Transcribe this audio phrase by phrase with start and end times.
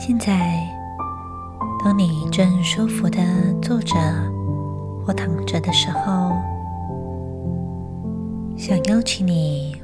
[0.00, 0.66] 现在，
[1.84, 3.18] 当你正舒服的
[3.60, 3.94] 坐着
[5.04, 6.32] 或躺着的时候，
[8.56, 9.76] 想邀请你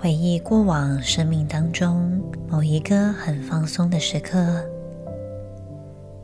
[0.00, 4.64] 回忆过往生命当中某一个很放松的时刻。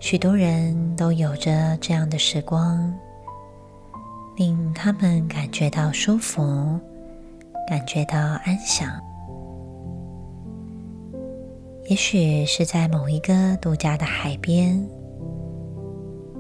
[0.00, 2.91] 许多人都有着这样的时光，
[4.38, 6.80] 令他们感觉到舒服，
[7.69, 8.91] 感觉到安详。
[11.91, 14.83] 也许是在某一个度假的海边，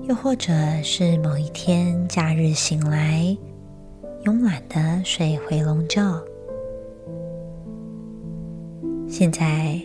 [0.08, 3.36] 又或者是某一天假日醒来，
[4.24, 6.18] 慵懒的睡回笼觉。
[9.08, 9.80] 现在，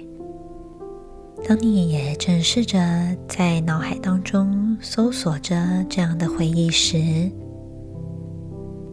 [1.48, 2.80] 当你也正试着
[3.28, 7.32] 在脑海当中搜索着这样的回忆时，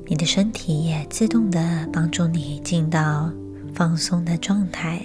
[0.06, 3.30] 你的身体也自动的帮助你进到
[3.74, 5.00] 放松的状态。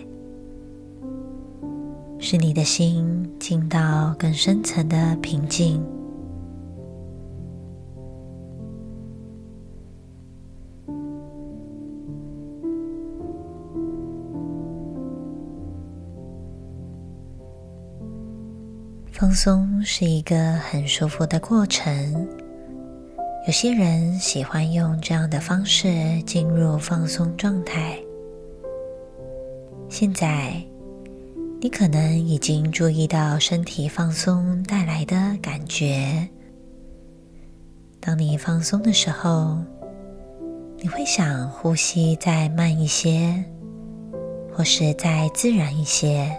[2.20, 5.84] 使你的心进到更深层的平静。
[19.14, 22.28] 放松是一个很舒服的过程。
[23.46, 27.98] 有些人喜欢用这样的方式进入放松状态。
[29.88, 30.62] 现在。
[31.62, 36.28] 你可能已经注意到身体放松带来的感觉。
[38.02, 39.58] 当你放松的时候，
[40.80, 43.42] 你会想呼吸再慢一些，
[44.52, 46.38] 或是再自然一些。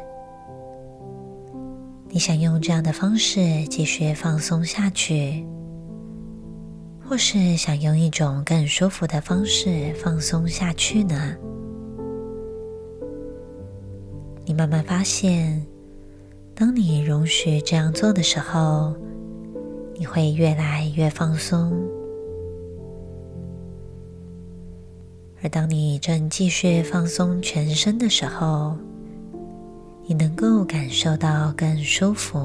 [2.15, 5.45] 你想用这样的方式继续放松下去，
[7.05, 11.35] 或是想用一种更舒服的方式放松下去呢？
[14.45, 15.67] 你慢慢发现，
[16.55, 18.95] 当你容许这样做的时候，
[19.97, 21.77] 你会越来越放松。
[25.43, 28.77] 而当你正继续放松全身的时候，
[30.07, 32.39] 你能够感受到更舒服。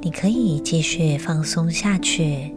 [0.00, 2.52] 你可以继续放松下去。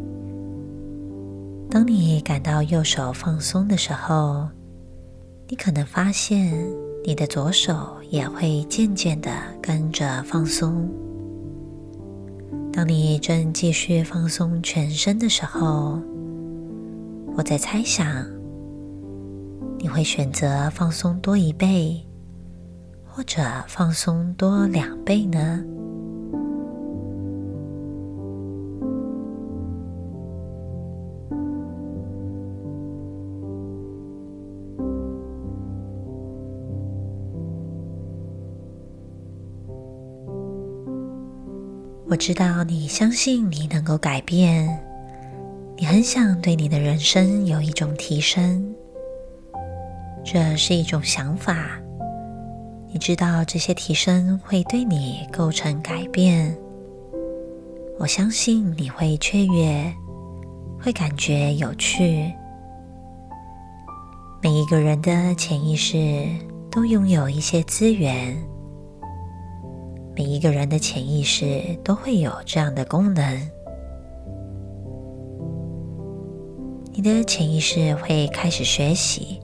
[1.69, 4.47] 当你感到右手放松的时候，
[5.49, 6.65] 你可能发现
[7.03, 9.29] 你的左手也会渐渐的
[9.61, 10.89] 跟着放松。
[12.71, 15.99] 当你正继续放松全身的时候，
[17.35, 18.25] 我在猜想，
[19.77, 22.01] 你会选择放松多一倍，
[23.15, 25.63] 或者放松多两倍呢？
[42.09, 44.67] 我知道你相信你能够改变，
[45.77, 48.75] 你很想对你的人生有一种提升，
[50.21, 51.79] 这是一种想法。
[52.95, 56.57] 你知道这些提升会对你构成改变，
[57.99, 59.93] 我相信你会雀跃，
[60.81, 62.31] 会感觉有趣。
[64.41, 66.25] 每一个人的潜意识
[66.71, 68.33] 都拥有一些资源。
[70.15, 73.49] 每一个人的潜意识都会有这样的功能。
[76.93, 79.41] 你的潜意识会开始学习。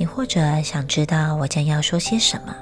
[0.00, 2.56] 你或者想知道我将要说些什么，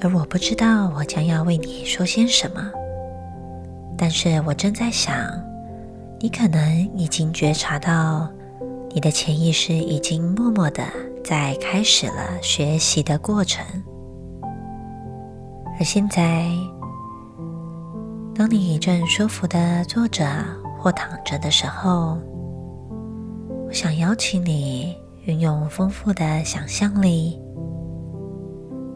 [0.00, 2.72] 而我不知道我将要为你说些什么。
[3.96, 5.16] 但是我正在想，
[6.18, 8.28] 你可能已经觉察到，
[8.90, 10.82] 你的潜意识已经默默的
[11.22, 13.64] 在开始了学习的过程。
[15.78, 16.50] 而现在，
[18.34, 20.26] 当你正舒服的坐着
[20.80, 22.18] 或躺着的时候，
[23.68, 27.40] 我想邀请你运用丰富的想象力，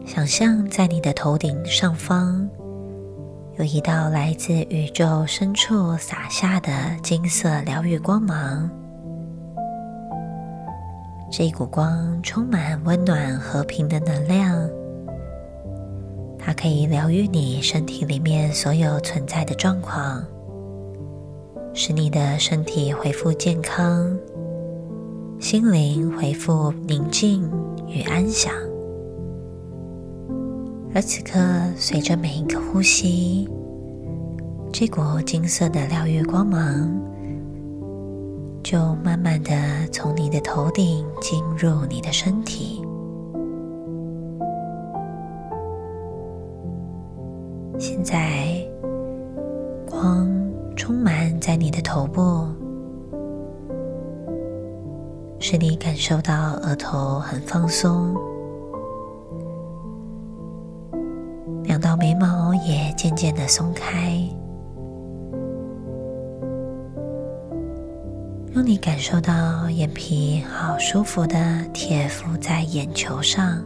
[0.05, 2.49] 想象在你的头顶上方
[3.57, 6.69] 有一道来自宇宙深处洒下的
[7.01, 8.69] 金色疗愈光芒。
[11.31, 14.69] 这一股光充满温暖和平的能量。
[16.37, 20.21] 它可以疗愈你身体里面所有存在的状况，
[21.73, 24.13] 使你的身体恢复健康，
[25.39, 27.49] 心灵恢复宁静
[27.87, 28.51] 与安详。
[30.93, 31.39] 而此刻，
[31.75, 33.47] 随着每一个呼吸，
[34.73, 36.89] 这股金色的疗愈光芒
[38.63, 39.53] 就慢慢的
[39.91, 42.83] 从你的头顶进入你的身体。
[47.77, 48.46] 现在，
[55.49, 58.13] 使你感受到额头很放松。
[61.63, 64.21] 两道眉毛也渐渐的松开，
[68.53, 73.63] 让你感受到眼皮好舒服的贴敷在眼球上，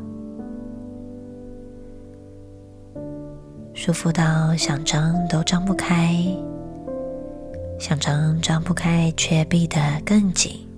[3.74, 6.16] 舒服到想张都张不开，
[7.80, 10.71] 想张张不开却闭得更紧。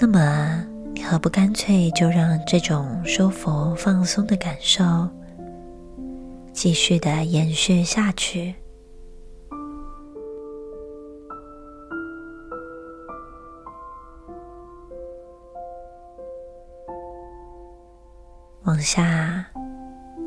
[0.00, 0.64] 那么，
[0.94, 4.84] 你何不干脆就让这种舒服放松的感受，
[6.52, 8.54] 继续的延续下去，
[18.62, 19.44] 往下，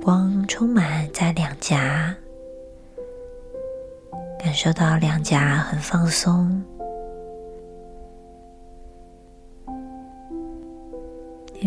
[0.04, 2.14] 光充满在两颊，
[4.38, 6.62] 感受到两颊很放松，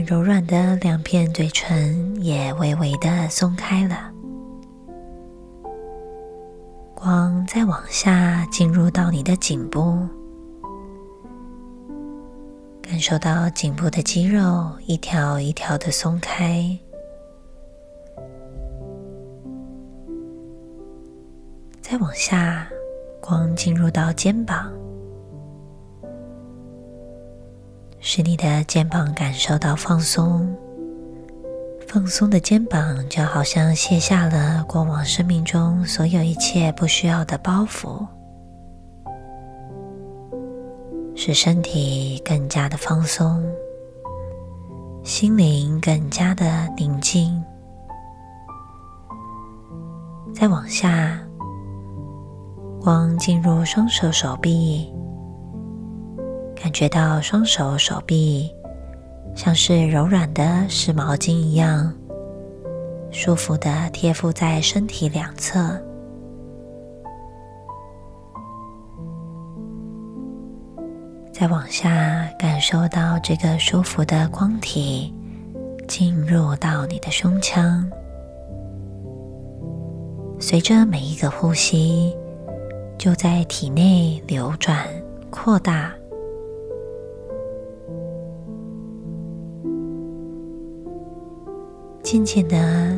[0.03, 4.11] 柔软的两片嘴唇也微微的松开了。
[6.95, 9.97] 光再往下进入到你的颈部，
[12.83, 16.77] 感受到颈部的肌肉一条一条的松开。
[21.81, 22.67] 再往下，
[23.21, 24.73] 光进入到肩膀，
[28.07, 30.47] 使你的肩膀感受到放松。
[31.89, 38.07] 放松的肩膀就好像卸下了过往生命中所有一切不需要的包袱，
[41.17, 43.43] 使身体更加的放松，
[45.03, 46.45] 心灵更加的
[46.77, 47.43] 宁静。
[50.35, 51.19] 再往下，
[52.83, 54.93] 光进入双手手臂，
[56.75, 58.53] 觉到双手手臂。
[59.37, 61.93] 像是柔软的湿毛巾一样，
[63.11, 65.77] 舒服的贴敷在身体两侧。
[71.33, 75.13] 再往下，感受到这个舒服的光体
[75.89, 77.85] 进入到你的胸腔，
[80.39, 82.17] 随着每一个呼吸，
[82.97, 84.87] 就在体内流转
[85.29, 85.93] 扩大。
[92.15, 92.97] 渐渐的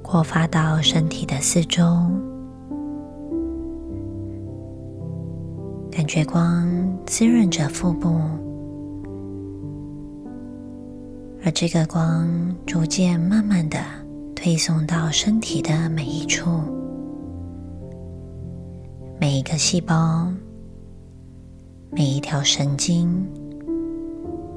[0.00, 1.82] 扩发到身体的四周，
[5.90, 6.64] 感觉光
[7.04, 8.16] 滋润着腹部，
[11.44, 12.28] 而这个光
[12.64, 13.80] 逐渐慢慢的
[14.36, 16.48] 推送到身体的每一处，
[19.20, 20.28] 每一个细胞，
[21.90, 23.26] 每一条神经，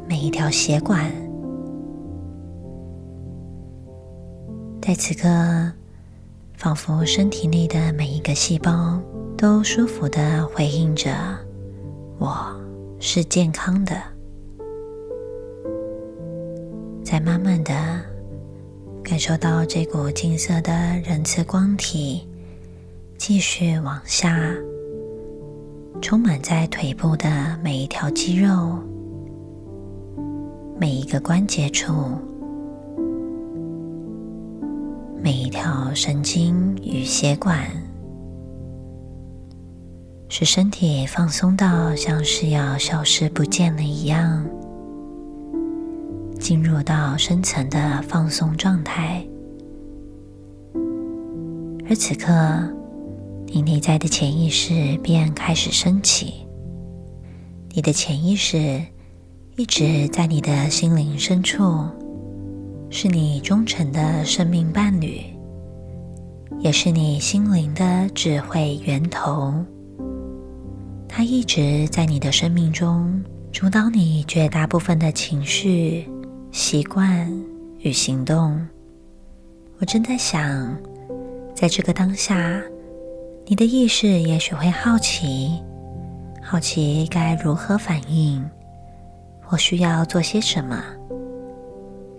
[0.08, 1.12] 每一条血管。
[4.88, 5.27] 在此刻，
[6.56, 8.98] 仿佛身体内的每一个细胞
[9.38, 11.13] 都舒服地回应着
[12.17, 12.58] “我
[12.98, 14.01] 是健康的”。
[17.03, 17.74] 再慢慢地
[19.03, 20.72] 感受到这股金色的
[21.03, 22.25] 仁慈光体
[23.17, 24.39] 继续往下，
[26.01, 28.79] 充满在腿部的每一条肌肉、
[30.79, 31.94] 每一个关节处。
[35.21, 37.59] 每一条神经与血管，
[40.29, 44.45] 使身体放松到像是要消失不见了一样，
[46.39, 49.25] 进入到深层的放松状态。
[51.89, 52.31] 而此刻，
[53.47, 56.45] 你内在的潜意识便开始升起。
[57.74, 58.81] 你的潜意识
[59.55, 61.86] 一直在你的心灵深处。
[62.89, 65.22] 是你忠诚的生命伴侣，
[66.60, 69.53] 也是你心灵的智慧源头。
[71.08, 76.08] 它一直在你的生命中主导你绝大部分的情绪、
[76.51, 77.29] 习惯
[77.79, 78.65] 与行动。
[79.79, 80.75] 我正在想，
[81.53, 82.62] 在这个当下，
[83.46, 85.62] 你的意识也许会好奇，
[86.41, 88.44] 好奇该如何反应，
[89.44, 90.82] 或需要做些什么。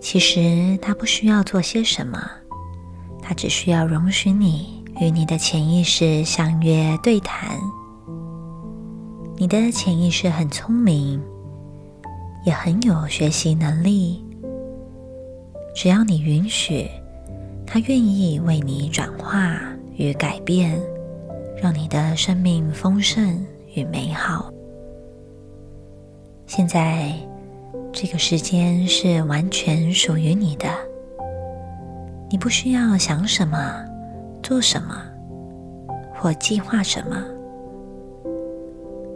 [0.01, 2.19] 其实它不需要做些什么，
[3.21, 7.59] 它只需要容许你与你的潜意识相约对谈。
[9.37, 11.21] 你的潜意识很聪明，
[12.45, 14.23] 也很有学习能力。
[15.75, 16.89] 只要你允许，
[17.65, 19.57] 它愿意为你转化
[19.95, 20.77] 与改变，
[21.61, 24.51] 让你的生命丰盛与美好。
[26.47, 27.13] 现在，
[27.91, 30.67] 这个时间是完全属于你的，
[32.29, 33.57] 你不需要想什么、
[34.41, 35.01] 做什么
[36.15, 37.21] 或计划什么。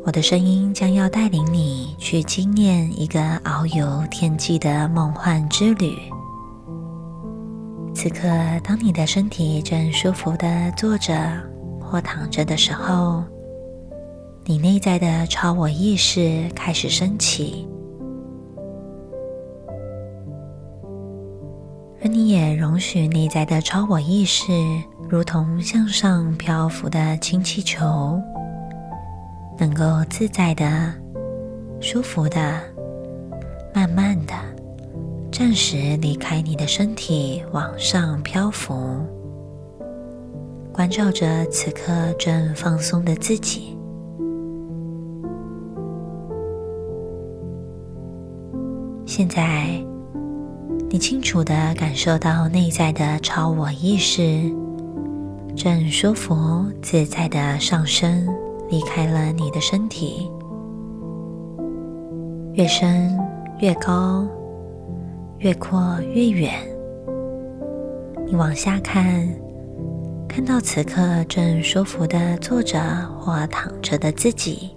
[0.05, 5.97] 我的声音将要带领你去经验一个遨游天际的梦幻之旅。
[7.95, 8.27] 此刻，
[8.63, 11.15] 当你的身体正舒服地坐着
[11.79, 13.23] 或躺着的时候，
[14.43, 17.65] 你内在的超我意识开始升起，
[22.03, 24.51] 而你也容许内在的超我意识
[25.07, 28.19] 如同向上漂浮的氢气球，
[29.57, 30.93] 能够自在的、
[31.79, 32.59] 舒服的、
[33.73, 34.33] 慢慢的、
[35.31, 38.75] 暂时离开你的身体，往上漂浮，
[40.73, 43.77] 关照着此刻正放松的自己。
[49.05, 49.81] 现在，
[50.93, 54.43] 你清楚地感受到内在的超我意识
[55.55, 58.27] 正舒服自在地上升，
[58.69, 60.29] 离开了你的身体，
[62.53, 63.17] 越升
[63.59, 64.23] 越高，
[65.39, 66.53] 越扩越远。
[68.27, 69.27] 你往下看，
[70.29, 72.79] 看到此刻正舒服地坐着
[73.19, 74.69] 或躺着的自己。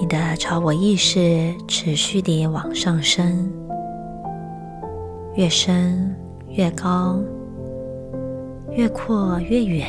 [0.00, 3.52] 你的超我意识持续地往上升，
[5.36, 6.14] 越升
[6.48, 7.18] 越高，
[8.72, 9.86] 越扩越远。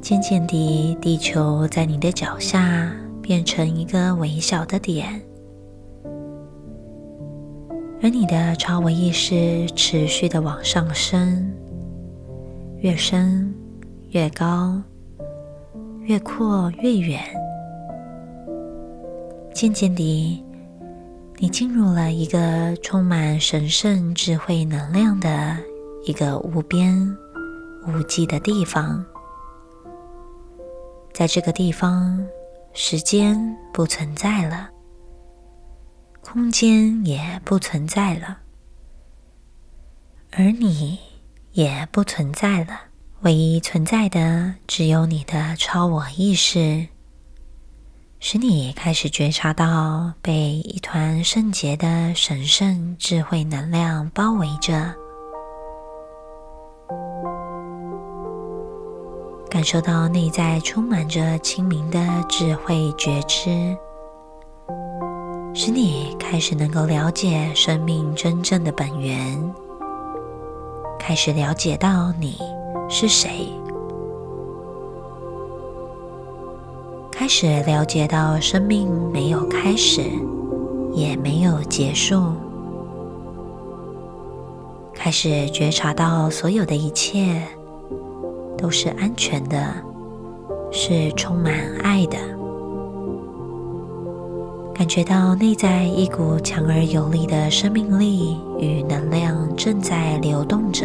[0.00, 5.20] 渐渐地，地球在你的脚下变成一个微小的点，
[8.02, 11.52] 而你的超我意识持续的往上升，
[12.78, 13.52] 越升
[14.10, 14.80] 越高，
[16.02, 17.20] 越扩越远。
[19.52, 20.42] 渐渐地，
[21.38, 25.56] 你进入了一个充满神圣智慧能量的
[26.04, 27.16] 一个无边
[27.86, 29.04] 无际的地方。
[31.12, 32.24] 在这个地方，
[32.72, 34.70] 时间不存在了，
[36.20, 38.38] 空间也不存在了，
[40.30, 40.98] 而你
[41.52, 42.82] 也不存在了。
[43.22, 46.88] 唯一存在的，只有你的超我意识。
[48.24, 54.94] 使你开始觉察到被一团圣洁的神圣智慧能量包围着，
[59.50, 61.98] 感受到内在充满着清明的
[62.28, 63.76] 智慧觉知，
[65.52, 69.52] 使你开始能够了解生命真正的本源，
[70.96, 72.38] 开始了解到你
[72.88, 73.48] 是谁。
[77.22, 80.02] 开始了解到生命没有开始，
[80.92, 82.20] 也没有结束。
[84.92, 87.40] 开始觉察到所有的一切
[88.58, 89.72] 都是安全的，
[90.72, 92.18] 是充满爱的。
[94.74, 100.84] 感觉到内在一股强而有力的生命力与能量正在流动着。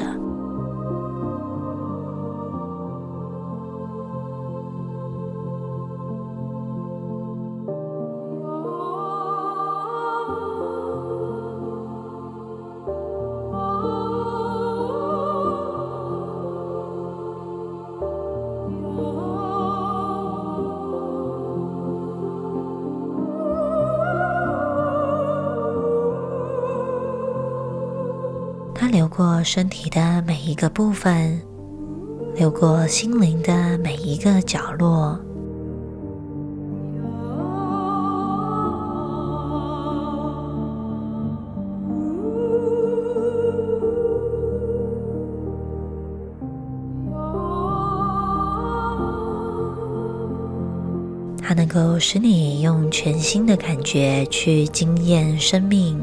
[29.47, 31.41] 身体的每一个部分，
[32.35, 35.17] 流过心灵的每一个角落。
[51.41, 55.97] 它能够使你用全新的感觉去惊艳生命。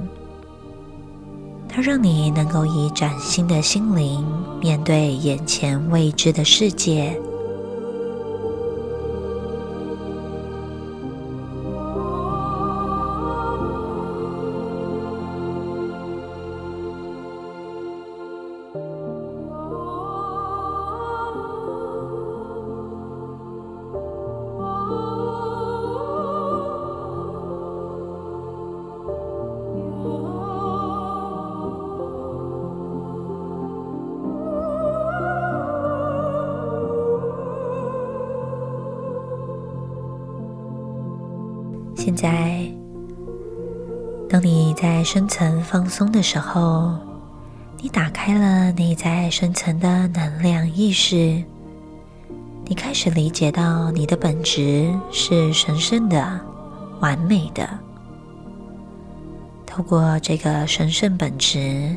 [1.75, 4.25] 它让你能够以崭新的心灵
[4.61, 7.21] 面对眼前未知的世界。
[44.29, 46.97] 当你在深层放松的时候，
[47.81, 51.43] 你打开了内在深层的能量意识，
[52.67, 56.41] 你开始理解到你的本质是神圣的、
[57.01, 57.69] 完美的。
[59.67, 61.95] 透过这个神圣本质，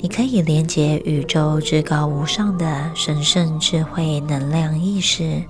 [0.00, 5.42] 你可以连接宇宙至高无上的神圣智慧能量意识。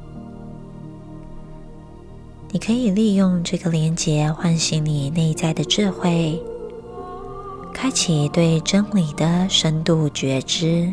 [2.50, 6.42] 你可以利用这个连接唤醒你内在的智慧，
[7.74, 10.90] 开启对真理的深度觉知，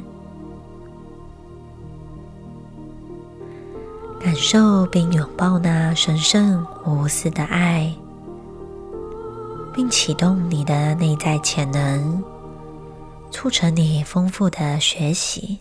[4.19, 7.93] 感受并拥抱那神圣无私的爱，
[9.73, 12.21] 并启动你的内在潜能，
[13.31, 15.59] 促成你丰富的学习，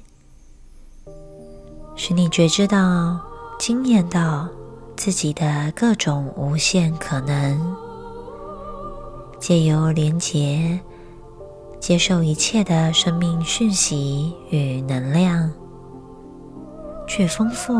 [1.94, 3.20] 使你觉知到、
[3.60, 4.48] 经验到。
[4.96, 7.76] 自己的各种无限可能，
[9.38, 10.80] 借由连结，
[11.78, 15.52] 接受一切的生命讯息与能量，
[17.06, 17.74] 去丰富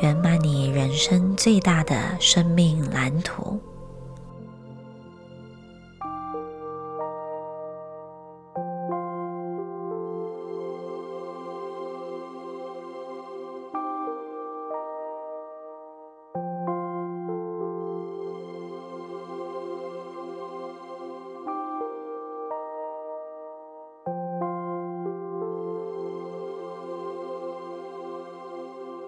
[0.00, 3.60] 圆满你人生最大的生命蓝图。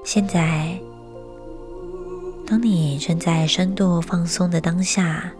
[0.05, 0.79] 现在，
[2.47, 5.33] 当你正在深度放松的当下，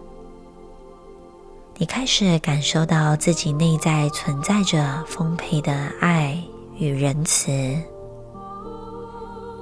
[1.77, 6.43] 你开始感受到自己内在存在着丰沛的爱
[6.77, 7.51] 与仁慈。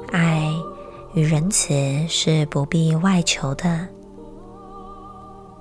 [0.10, 0.50] 爱
[1.13, 3.86] 与仁慈是不必外求的，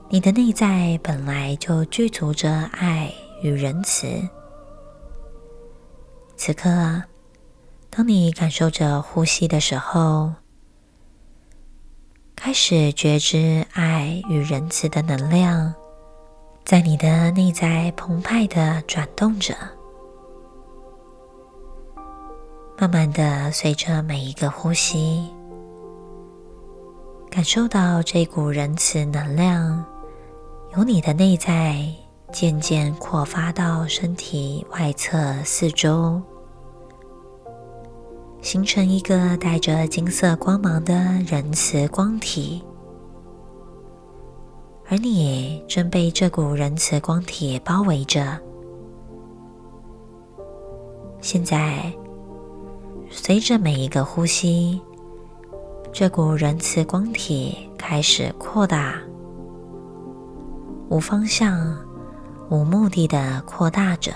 [0.08, 4.06] 你的内在本来就具足着爱与仁慈。
[6.36, 7.02] 此刻。
[7.94, 10.32] 当你感受着呼吸的时候，
[12.34, 15.74] 开始觉知爱与仁慈的能量
[16.64, 19.54] 在你的内在澎湃地转动着，
[22.78, 25.30] 慢慢地随着每一个呼吸，
[27.30, 29.84] 感受到这股仁慈能量
[30.74, 31.86] 由你的内在
[32.32, 36.22] 渐渐扩发到身体外侧四周。
[38.42, 40.94] 形成一个带着金色光芒的
[41.28, 42.60] 仁慈光体，
[44.88, 48.36] 而你正被这股仁慈光体包围着。
[51.20, 51.90] 现在，
[53.08, 54.82] 随着每一个呼吸，
[55.92, 58.96] 这股仁慈光体开始扩大，
[60.88, 61.78] 无方向、
[62.50, 64.12] 无目的的扩大着。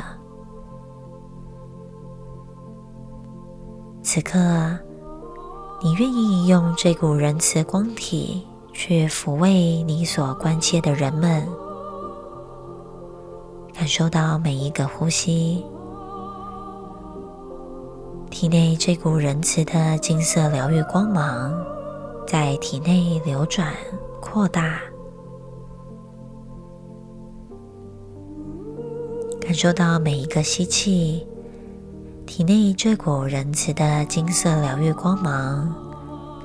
[4.08, 4.38] 此刻，
[5.82, 11.44] 你愿意用这股仁慈光体去抚慰你所关切的人们，
[13.74, 15.66] 感受到每一个呼吸，
[18.30, 21.52] 体内这股仁慈的金色疗愈光芒
[22.28, 23.74] 在体内流转
[24.20, 24.78] 扩大，
[29.40, 31.26] 感受到每一个吸气。
[32.26, 35.72] 体内这股仁慈的金色疗愈光芒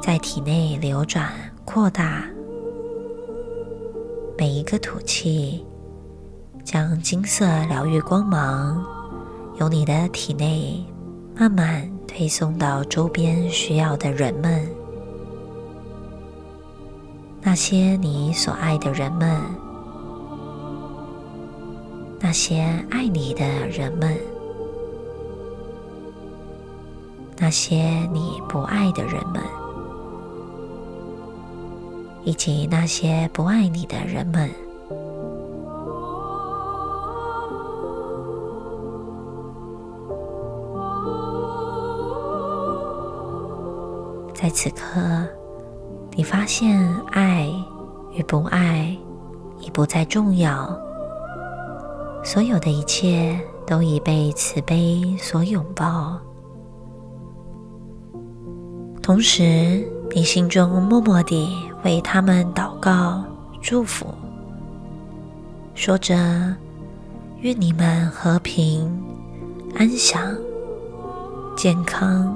[0.02, 1.28] 在体内流转
[1.66, 2.24] 扩大，
[4.38, 5.66] 每一个吐气，
[6.64, 8.86] 将金色疗愈光芒
[9.60, 10.86] 由你的体内
[11.36, 14.66] 慢慢推送到周边需要的人们，
[17.42, 19.42] 那些你所爱的人们，
[22.20, 24.16] 那些爱你的人们。
[27.52, 27.76] 那些
[28.14, 29.44] 你不爱的人们，
[32.24, 34.50] 以及那些不爱你的人们，
[44.34, 45.02] 在此刻，
[46.12, 47.52] 你发现爱
[48.14, 48.98] 与不爱
[49.60, 50.74] 已不再重要，
[52.24, 53.38] 所有的一切
[53.68, 56.18] 都已被慈悲所拥抱。
[59.12, 61.50] 同时，你心中默默地
[61.84, 63.22] 为他们祷告、
[63.62, 64.08] 祝福，
[65.76, 66.16] 说着
[67.44, 68.90] ：“愿你们和平、
[69.76, 70.34] 安详、
[71.58, 72.34] 健康。”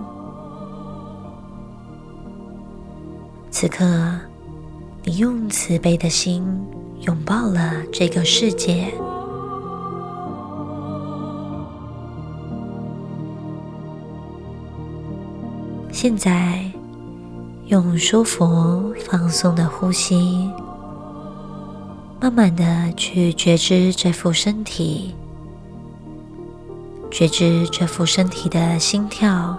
[3.49, 3.85] 此刻，
[5.05, 6.45] 你用慈悲的心
[7.03, 8.93] 拥抱了这个世界。
[15.89, 16.64] 现在，
[17.67, 20.51] 用舒服、放松的呼吸，
[22.21, 25.15] 慢慢的去觉知这副身体，
[27.09, 29.57] 觉知这副身体的心跳。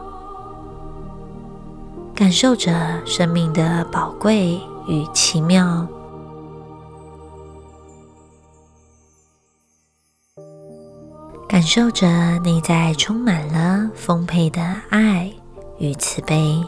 [2.14, 2.73] 感受着
[3.05, 5.85] 生命的宝贵与奇妙，
[11.49, 15.31] 感受着内在充满了丰沛的爱
[15.79, 16.64] 与慈悲。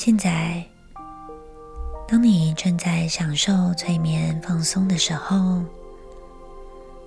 [0.00, 0.64] 现在，
[2.06, 5.60] 当你正在享受催眠放松的时候，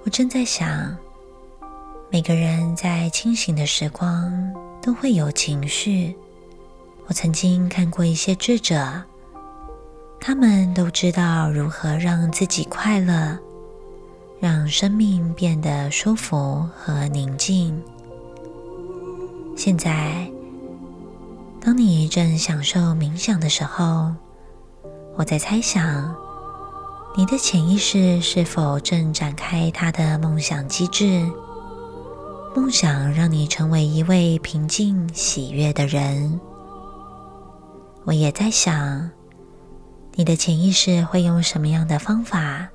[0.03, 0.93] 我正在想，
[2.11, 4.29] 每个人在清醒的时光
[4.81, 6.13] 都会有情绪。
[7.07, 9.01] 我曾经看过一些智者，
[10.19, 13.39] 他们都知道如何让自己快乐，
[14.41, 17.81] 让生命变得舒服和宁静。
[19.55, 20.29] 现在。
[21.63, 24.11] 当你正享受冥想的时候，
[25.15, 26.13] 我在猜想，
[27.15, 31.23] 你的潜意识是否正展开它的梦想机制？
[32.55, 36.39] 梦想让你成为一位平静喜悦的人。
[38.05, 39.11] 我也在想，
[40.15, 42.67] 你的潜意识会用什么样的方法，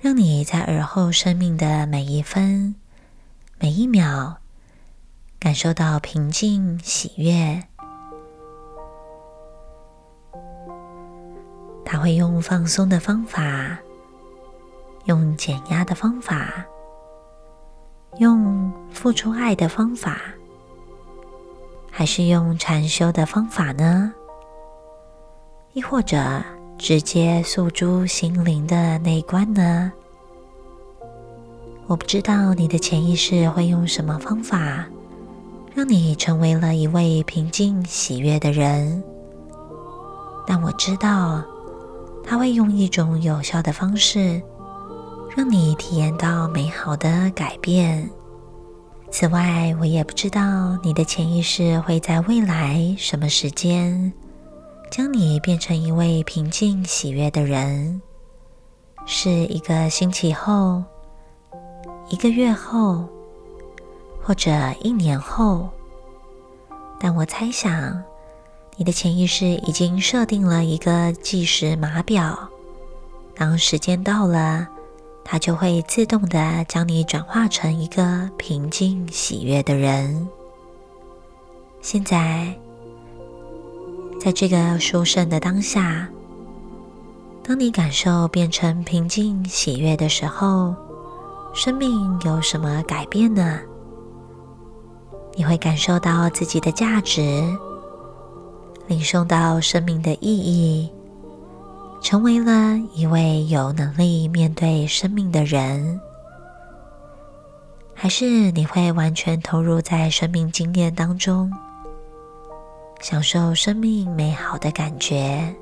[0.00, 2.74] 让你在耳后生命的每一分、
[3.60, 4.38] 每一秒，
[5.46, 7.62] 感受到平静、喜悦。
[11.84, 13.78] 他会用放松的方法，
[15.04, 16.66] 用减压的方法，
[18.18, 20.20] 用付出爱的方法，
[21.92, 24.12] 还是用禅修的方法呢？
[25.74, 26.42] 亦或者
[26.76, 29.92] 直接诉诸心灵的内观呢？
[31.86, 34.84] 我不知道你的潜意识会用什么方法，
[35.76, 39.04] 让你成为了一位平静喜悦的人。
[40.46, 41.44] 但我知道。
[42.28, 44.42] 他会用一种有效的方式，
[45.36, 48.10] 让你体验到美好的改变。
[49.12, 54.12] 此外，我也不知道你的潜意识会在未来什么时间，
[54.90, 58.02] 将你变成一位平静喜悦的人。
[59.06, 60.82] 是一个星期后，
[62.10, 63.08] 一个月后，
[64.26, 64.50] 或者
[64.82, 65.68] 一年后。
[66.98, 68.02] 但我猜想。
[68.78, 72.38] 你的潜意识已经设定了一个计时码表，
[73.34, 74.68] 当时间到了，
[75.24, 80.28] 它就会自动的将你转化成一个平静喜悦的人。
[81.80, 82.54] 现在，
[84.20, 86.06] 在这个殊胜的当下，
[87.42, 90.74] 当你感受变成平静喜悦的时候，
[91.54, 93.58] 生命有什么改变呢？
[95.36, 97.44] 你会感受到自己的价值。
[98.88, 100.88] 领受到生命的意义，
[102.00, 106.00] 成为了一位有能力面对生命的人，
[107.92, 111.52] 还是你会完全投入在生命经验当中，
[113.00, 115.52] 享受生命美好的感觉，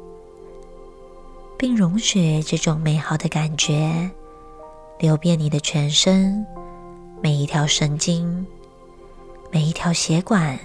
[1.57, 4.11] 并容许这种美好的感觉
[4.99, 6.45] 流遍你的全身，
[7.23, 8.47] 每一条神经，
[9.55, 10.59] 每一条血管。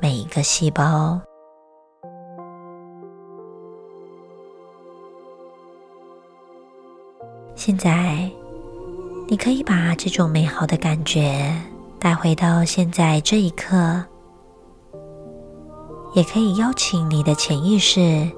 [0.00, 1.20] 每一个细胞。
[7.54, 8.28] 现在，
[9.28, 11.54] 你可以把这种美好的感觉
[12.00, 14.04] 带回到现在这一刻，
[16.14, 18.28] 也可以邀请你的潜意识，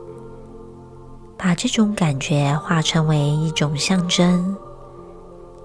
[1.38, 4.54] 把这种感觉化成为一种象征，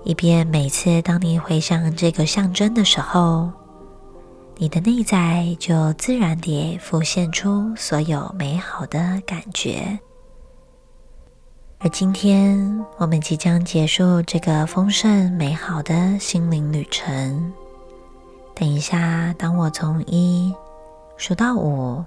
[0.04, 3.52] 以便每次当你回想这个象征的时候，
[4.58, 10.00] 你的内在就自然地浮现出所有美好的感觉。
[11.80, 17.54] 而今天我们即将结束这个丰盛美好的心灵旅程。
[18.54, 20.54] 等一下，当我从一
[21.16, 22.04] 数到五，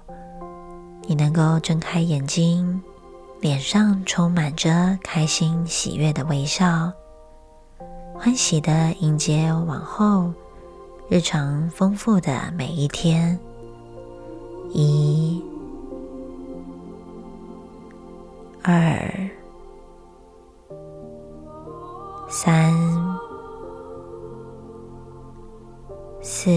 [1.07, 2.79] 你能够睁开眼睛，
[3.41, 6.91] 脸上充满着开心喜悦的微笑，
[8.15, 10.31] 欢喜的迎接往后
[11.09, 13.37] 日常丰富的每一天。
[14.73, 15.43] 一
[18.63, 19.29] 二
[22.29, 22.73] 三
[26.21, 26.49] 四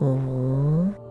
[0.00, 1.01] 五。